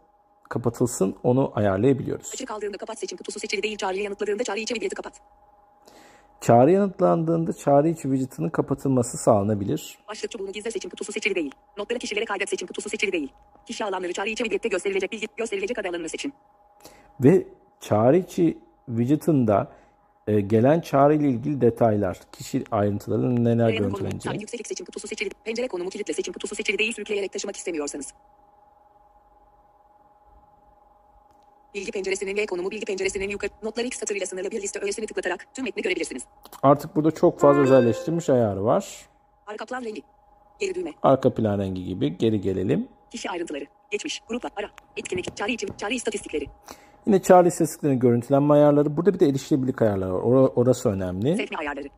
kapatılsın 0.48 1.16
onu 1.22 1.52
ayarlayabiliyoruz. 1.54 2.30
Açık 2.34 2.48
kaldığında 2.48 2.76
kapat 2.76 2.98
seçim 2.98 3.18
kutusu 3.18 3.40
seçili 3.40 3.62
değil 3.62 3.76
çağrıyı 3.76 4.02
yanıtladığında 4.02 4.44
çağrı 4.44 4.58
içi 4.58 4.74
widget'ı 4.74 4.94
kapat. 4.94 5.12
Çağrı 6.40 6.70
yanıtlandığında 6.70 7.52
çağrı 7.52 7.88
içi 7.88 8.02
widget'ının 8.02 8.48
kapatılması 8.48 9.16
sağlanabilir. 9.18 9.98
Başlık 10.08 10.30
çubuğunu 10.30 10.52
gizle 10.52 10.70
seçim 10.70 10.90
kutusu 10.90 11.12
seçili 11.12 11.34
değil. 11.34 11.52
Notları 11.76 11.98
kişilere 11.98 12.24
kaydet 12.24 12.48
seçim 12.48 12.68
kutusu 12.68 12.88
seçili 12.88 13.12
değil. 13.12 13.32
Kişi 13.68 13.84
alanları 13.84 14.12
çağrı 14.12 14.28
içi 14.28 14.44
widget'te 14.44 14.68
gösterilecek 14.68 15.12
bilgi 15.12 15.26
gösterilecek 15.36 15.78
adı 15.78 15.88
alanını 15.88 16.08
seçin. 16.08 16.32
Ve 17.20 17.46
çağrı 17.80 18.16
içi 18.16 18.58
widget'ında 18.86 19.72
e, 20.26 20.40
gelen 20.40 20.80
çağrı 20.80 21.14
ile 21.14 21.28
ilgili 21.28 21.60
detaylar, 21.60 22.20
kişi 22.32 22.64
ayrıntıları 22.70 23.44
neler 23.44 23.78
sabit 24.20 24.40
yükseklik 24.40 24.66
seçim 24.66 24.86
kutusu 24.86 25.08
seçili. 25.08 25.30
Pencere 25.44 25.68
konumu 25.68 25.90
kilitle 25.90 26.14
seçim 26.14 26.32
kutusu 26.32 26.54
seçili 26.54 26.78
değil 26.78 26.92
sürükleyerek 26.92 27.32
taşımak 27.32 27.56
istemiyorsanız. 27.56 28.14
Bilgi 31.74 31.92
penceresinin 31.92 32.36
L 32.36 32.46
konumu 32.46 32.70
bilgi 32.70 32.84
penceresinin 32.84 33.28
yukarı 33.28 33.50
notları 33.62 33.86
X 33.86 33.98
satırıyla 33.98 34.26
sınırlı 34.26 34.50
bir 34.50 34.62
liste 34.62 34.80
öğesini 34.80 35.06
tıklatarak 35.06 35.46
tüm 35.54 35.64
metni 35.64 35.82
görebilirsiniz. 35.82 36.22
Artık 36.62 36.96
burada 36.96 37.10
çok 37.10 37.40
fazla 37.40 37.62
özelleştirilmiş 37.62 38.30
ayarı 38.30 38.64
var. 38.64 39.08
Arka 39.46 39.64
plan 39.64 39.84
rengi. 39.84 40.02
Geri 40.60 40.74
düğme. 40.74 40.92
Arka 41.02 41.34
plan 41.34 41.58
rengi 41.58 41.84
gibi 41.84 42.18
geri 42.18 42.40
gelelim. 42.40 42.88
Kişi 43.10 43.30
ayrıntıları. 43.30 43.64
Geçmiş. 43.90 44.20
Gruplar. 44.28 44.50
Ara. 44.56 44.66
Etkinlik. 44.96 45.36
Çağrı 45.36 45.50
içi. 45.50 45.66
Çağrı 45.76 45.94
istatistikleri. 45.94 46.46
Yine 47.06 47.22
çağrı 47.22 47.48
istatistiklerinin 47.48 47.98
görüntülenme 48.00 48.54
ayarları. 48.54 48.96
Burada 48.96 49.14
bir 49.14 49.20
de 49.20 49.26
erişilebilirlik 49.26 49.82
ayarları 49.82 50.14
var. 50.14 50.20
Ora- 50.22 50.48
orası 50.56 50.88
önemli. 50.88 51.36
Sekme 51.36 51.56
ayarları. 51.56 51.88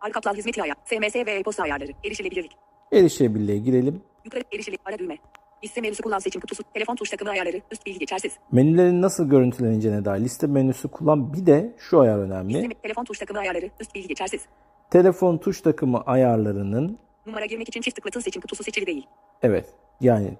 Arka 0.00 0.20
plan 0.20 0.34
hizmeti 0.34 0.62
ayar. 0.62 0.76
SMS 0.84 1.16
ve 1.16 1.30
e-posta 1.32 1.62
ayarları. 1.62 1.92
Erişilebilirlik. 2.04 2.52
Erişilebilirliğe 2.92 3.58
girelim. 3.58 4.02
Yukarı 4.24 4.42
erişilik. 4.54 4.80
Ara 4.84 4.98
düğme. 4.98 5.18
Liste 5.64 5.80
menüsü 5.80 6.02
kullan 6.02 6.18
seçim 6.18 6.40
kutusu. 6.40 6.62
Telefon 6.74 6.94
tuş 6.96 7.10
takımı 7.10 7.30
ayarları. 7.30 7.60
Üst 7.70 7.86
bilgi 7.86 7.98
geçersiz. 7.98 8.32
Menülerin 8.52 9.02
nasıl 9.02 9.28
görüntüleneceğine 9.30 10.04
dair 10.04 10.20
liste 10.20 10.46
menüsü 10.46 10.88
kullan. 10.88 11.32
Bir 11.32 11.46
de 11.46 11.74
şu 11.78 12.00
ayar 12.00 12.18
Liste, 12.18 12.34
önemli. 12.34 12.74
telefon 12.82 13.04
tuş 13.04 13.18
takımı 13.18 13.38
ayarları. 13.40 13.70
Üst 13.80 13.94
bilgi 13.94 14.08
geçersiz. 14.08 14.40
Telefon 14.90 15.38
tuş 15.38 15.60
takımı 15.60 16.00
ayarlarının 16.00 16.98
Numara 17.26 17.46
girmek 17.46 17.68
için 17.68 17.80
çift 17.80 17.96
tıklatın 17.96 18.20
seçim 18.20 18.42
kutusu 18.42 18.64
seçili 18.64 18.86
değil. 18.86 19.06
Evet. 19.42 19.66
Yani 20.00 20.36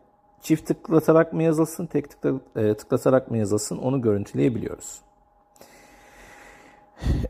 çift 0.47 0.67
tıklatarak 0.67 1.33
mı 1.33 1.43
yazılsın, 1.43 1.87
tek 1.87 2.11
tıkla, 2.11 2.61
e, 2.63 2.75
tıklatarak 2.75 3.31
mı 3.31 3.39
yazılsın 3.39 3.79
onu 3.79 4.03
görüntüleyebiliyoruz. 4.03 5.01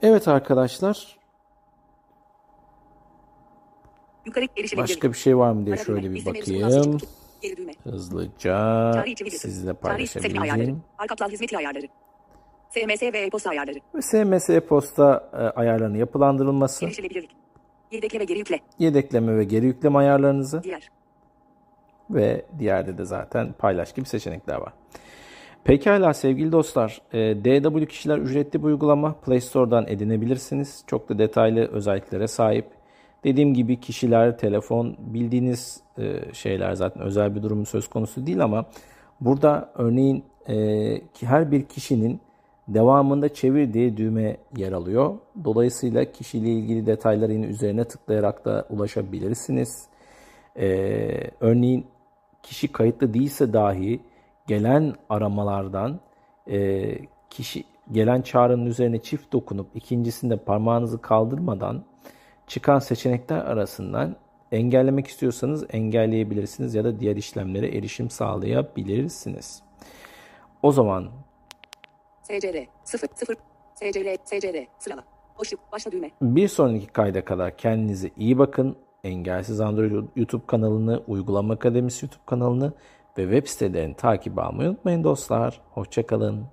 Evet 0.03 0.29
arkadaşlar. 0.29 1.19
Yukarı. 4.27 4.47
Başka 4.77 5.13
bir 5.13 5.17
şey 5.17 5.39
var 5.39 5.53
mı 5.53 5.67
diye 5.67 5.77
şöyle 5.77 6.11
bir 6.11 6.27
bakayım. 6.27 6.99
Hızlıca 7.85 9.05
sizle 9.31 9.73
paylaşabileceğim. 9.73 10.83
Arka 10.99 11.15
plan 11.15 11.29
hizmeti 11.29 11.59
ayarları. 11.59 11.87
SMS 12.71 13.03
ve 13.03 13.19
e-posta 13.19 13.51
ayarları. 13.51 13.79
SMS 14.01 14.51
e-posta 14.51 15.31
e, 15.33 15.37
ayarlarının 15.37 15.99
yapılandırılması, 15.99 16.85
Erişilebilirlik. 16.85 17.31
Yedekle 17.91 18.21
ve 18.21 18.25
geri 18.25 18.39
yükle. 18.39 18.61
yedekleme 18.79 19.37
ve 19.37 19.45
geri 19.45 19.67
yükleme 19.67 19.99
ayarlarınızı 19.99 20.63
Diğer. 20.63 20.96
Ve 22.11 22.43
diğerde 22.59 22.99
de 22.99 23.05
zaten 23.05 23.53
paylaş 23.59 23.93
gibi 23.93 24.07
seçenekler 24.07 24.57
var. 24.57 24.73
Pekala 25.65 26.15
sevgili 26.15 26.53
dostlar, 26.53 27.01
e, 27.13 27.45
DW 27.45 27.87
Kişiler 27.87 28.19
ücretli 28.19 28.63
bir 28.63 28.67
uygulama. 28.67 29.13
Play 29.13 29.41
Store'dan 29.41 29.87
edinebilirsiniz. 29.89 30.85
Çok 30.87 31.09
da 31.09 31.19
detaylı 31.19 31.61
özelliklere 31.61 32.29
sahip. 32.29 32.67
Dediğim 33.25 33.55
gibi 33.55 33.81
kişiler, 33.81 34.39
telefon, 34.39 34.97
bildiğiniz 34.99 35.81
e, 35.99 36.33
şeyler 36.33 36.73
zaten 36.73 37.03
özel 37.03 37.35
bir 37.35 37.43
durum 37.43 37.67
söz 37.67 37.89
konusu 37.89 38.27
değil 38.27 38.45
ama 38.45 38.65
burada 39.21 39.73
örneğin 39.75 40.25
e, 40.49 41.01
her 41.21 41.53
bir 41.53 41.63
kişinin 41.63 42.21
devamında 42.69 43.35
çevir 43.35 43.73
diye 43.73 43.97
düğme 43.97 44.37
yer 44.57 44.73
alıyor. 44.73 45.15
Dolayısıyla 45.45 46.05
kişiyle 46.05 46.49
ilgili 46.49 46.87
detaylara 46.87 47.33
yine 47.33 47.47
üzerine 47.47 47.85
tıklayarak 47.85 48.45
da 48.45 48.67
ulaşabilirsiniz. 48.71 49.89
Ee, 50.57 51.31
örneğin 51.41 51.87
kişi 52.47 52.73
kayıtlı 52.73 53.15
değilse 53.15 53.53
dahi 53.53 54.01
gelen 54.47 54.95
aramalardan 55.09 56.01
e, 56.51 56.99
kişi 57.31 57.65
gelen 57.93 58.23
çağrının 58.23 58.67
üzerine 58.67 59.03
çift 59.03 59.33
dokunup 59.33 59.77
ikincisinde 59.77 60.37
parmağınızı 60.37 61.01
kaldırmadan 61.03 61.85
çıkan 62.47 62.79
seçenekler 62.79 63.39
arasından 63.39 64.17
engellemek 64.53 65.07
istiyorsanız 65.07 65.67
engelleyebilirsiniz 65.71 66.75
ya 66.75 66.85
da 66.85 67.01
diğer 67.01 67.17
işlemlere 67.17 67.77
erişim 67.77 68.11
sağlayabilirsiniz. 68.11 69.63
O 70.63 70.73
zaman 70.73 71.09
SCR. 72.23 72.67
0. 72.85 73.09
0. 73.15 73.37
SCR. 73.75 74.17
SCR. 74.25 74.67
Sırala. 74.79 75.05
Boşluk. 75.39 75.61
Başla 75.73 75.93
düğme. 75.93 76.11
Bir 76.23 76.49
sonraki 76.49 76.87
kayda 76.87 77.25
kadar 77.25 77.57
kendinize 77.57 78.11
iyi 78.17 78.39
bakın. 78.39 78.77
Engelsiz 79.07 79.61
Android 79.61 80.09
YouTube 80.17 80.47
kanalını, 80.47 81.03
Uygulama 81.07 81.55
Akademisi 81.55 82.07
YouTube 82.07 82.23
kanalını 82.27 82.73
ve 83.19 83.23
web 83.23 83.47
sitelerini 83.47 83.95
takip 83.95 84.39
almayı 84.39 84.71
unutmayın 84.71 85.05
dostlar. 85.05 85.61
Hoşçakalın. 85.71 86.47